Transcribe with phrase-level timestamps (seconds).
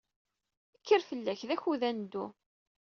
[0.79, 2.25] Kker fell-ak, d akud ad neddu.